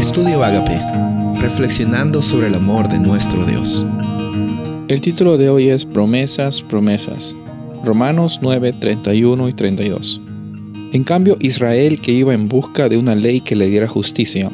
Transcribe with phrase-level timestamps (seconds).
[0.00, 0.80] Estudio Agape,
[1.42, 3.84] reflexionando sobre el amor de nuestro Dios.
[4.88, 7.36] El título de hoy es Promesas, promesas.
[7.84, 10.22] Romanos 9, 31 y 32.
[10.94, 14.50] En cambio, Israel, que iba en busca de una ley que le diera justicia,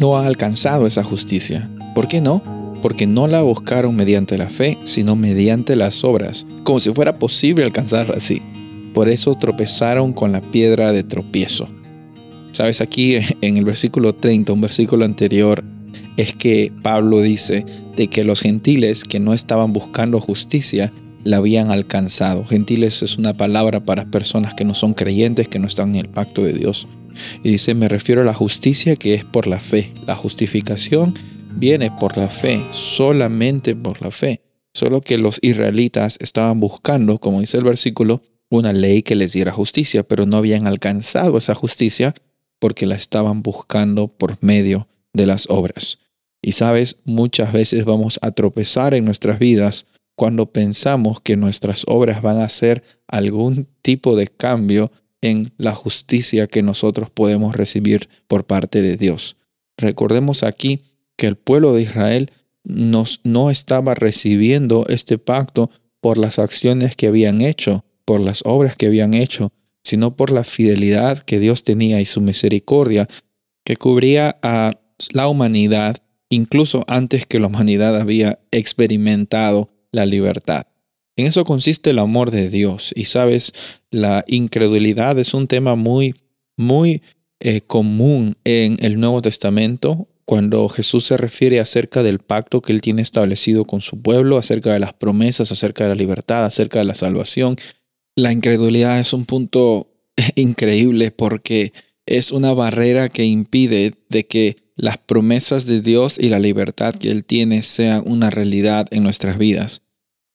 [0.00, 1.70] no ha alcanzado esa justicia.
[1.94, 2.42] ¿Por qué no?
[2.82, 7.64] Porque no la buscaron mediante la fe, sino mediante las obras, como si fuera posible
[7.64, 8.42] alcanzarla así.
[8.92, 11.68] Por eso tropezaron con la piedra de tropiezo.
[12.58, 15.62] Sabes, aquí en el versículo 30, un versículo anterior,
[16.16, 17.64] es que Pablo dice
[17.96, 20.92] de que los gentiles que no estaban buscando justicia
[21.22, 22.44] la habían alcanzado.
[22.44, 26.08] Gentiles es una palabra para personas que no son creyentes, que no están en el
[26.08, 26.88] pacto de Dios.
[27.44, 29.92] Y dice, me refiero a la justicia que es por la fe.
[30.04, 31.14] La justificación
[31.54, 34.40] viene por la fe, solamente por la fe.
[34.74, 39.52] Solo que los israelitas estaban buscando, como dice el versículo, una ley que les diera
[39.52, 42.14] justicia, pero no habían alcanzado esa justicia
[42.58, 45.98] porque la estaban buscando por medio de las obras.
[46.42, 52.22] Y sabes, muchas veces vamos a tropezar en nuestras vidas cuando pensamos que nuestras obras
[52.22, 58.44] van a hacer algún tipo de cambio en la justicia que nosotros podemos recibir por
[58.44, 59.36] parte de Dios.
[59.76, 60.82] Recordemos aquí
[61.16, 62.32] que el pueblo de Israel
[62.64, 68.76] nos, no estaba recibiendo este pacto por las acciones que habían hecho, por las obras
[68.76, 69.52] que habían hecho,
[69.88, 73.08] sino por la fidelidad que Dios tenía y su misericordia
[73.64, 74.78] que cubría a
[75.12, 75.96] la humanidad
[76.30, 80.66] incluso antes que la humanidad había experimentado la libertad.
[81.16, 82.92] En eso consiste el amor de Dios.
[82.94, 83.54] Y sabes,
[83.90, 86.14] la incredulidad es un tema muy,
[86.56, 87.02] muy
[87.40, 92.82] eh, común en el Nuevo Testamento cuando Jesús se refiere acerca del pacto que él
[92.82, 96.84] tiene establecido con su pueblo, acerca de las promesas, acerca de la libertad, acerca de
[96.84, 97.56] la salvación.
[98.18, 99.92] La incredulidad es un punto
[100.34, 101.72] increíble porque
[102.04, 107.12] es una barrera que impide de que las promesas de Dios y la libertad que
[107.12, 109.82] Él tiene sean una realidad en nuestras vidas.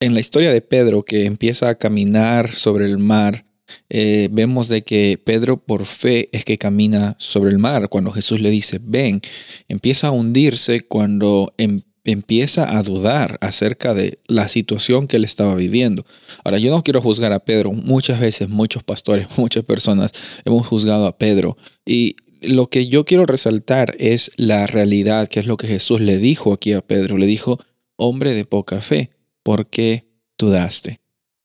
[0.00, 3.46] En la historia de Pedro, que empieza a caminar sobre el mar,
[3.88, 7.88] eh, vemos de que Pedro por fe es que camina sobre el mar.
[7.88, 9.20] Cuando Jesús le dice, ven,
[9.68, 15.54] empieza a hundirse cuando em, empieza a dudar acerca de la situación que él estaba
[15.54, 16.04] viviendo.
[16.42, 17.72] Ahora, yo no quiero juzgar a Pedro.
[17.72, 20.12] Muchas veces, muchos pastores, muchas personas
[20.44, 21.58] hemos juzgado a Pedro.
[21.84, 26.18] Y lo que yo quiero resaltar es la realidad, que es lo que Jesús le
[26.18, 27.18] dijo aquí a Pedro.
[27.18, 27.58] Le dijo,
[27.96, 29.10] hombre de poca fe,
[29.42, 30.08] ¿por qué
[30.38, 31.00] dudaste?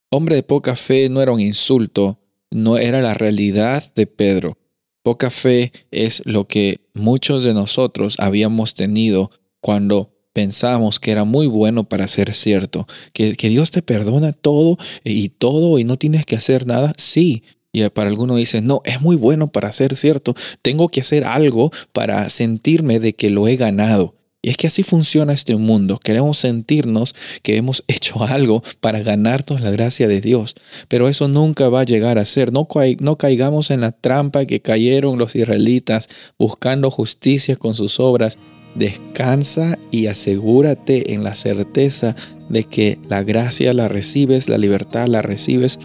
[0.09, 2.19] Hombre de poca fe no era un insulto,
[2.51, 4.57] no era la realidad de Pedro.
[5.01, 11.47] Poca fe es lo que muchos de nosotros habíamos tenido cuando pensamos que era muy
[11.47, 16.25] bueno para ser cierto, que, que Dios te perdona todo y todo y no tienes
[16.25, 16.93] que hacer nada.
[16.97, 21.23] Sí, y para algunos dicen, no, es muy bueno para ser cierto, tengo que hacer
[21.23, 24.15] algo para sentirme de que lo he ganado.
[24.45, 25.97] Y es que así funciona este mundo.
[25.97, 30.55] Queremos sentirnos que hemos hecho algo para ganarnos la gracia de Dios.
[30.89, 32.51] Pero eso nunca va a llegar a ser.
[32.51, 32.67] No,
[32.99, 38.37] no caigamos en la trampa que cayeron los israelitas buscando justicia con sus obras.
[38.75, 42.15] Descansa y asegúrate en la certeza
[42.49, 45.79] de que la gracia la recibes, la libertad la recibes,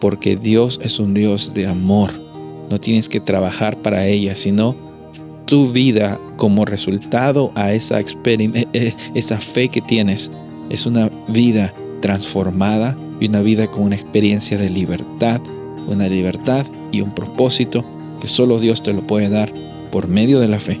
[0.00, 2.10] porque Dios es un Dios de amor.
[2.70, 4.74] No tienes que trabajar para ella, sino
[5.46, 10.30] tu vida como resultado a esa, eh, esa fe que tienes
[10.70, 15.40] es una vida transformada y una vida con una experiencia de libertad,
[15.86, 17.84] una libertad y un propósito
[18.20, 19.52] que solo Dios te lo puede dar
[19.90, 20.80] por medio de la fe.